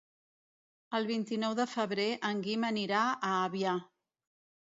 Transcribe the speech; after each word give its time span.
El 0.99 1.03
vint-i-nou 1.09 1.57
de 1.59 1.67
febrer 1.73 2.07
en 2.31 2.41
Guim 2.47 2.65
anirà 2.71 3.01
a 3.31 3.35
Avià. 3.45 3.75